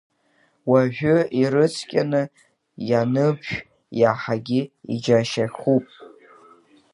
[0.69, 2.23] Уажәы, ирыцқьаны
[2.89, 3.55] ианыбшә
[3.99, 4.61] иаҳагьы
[4.93, 5.85] иџьашьахәуп.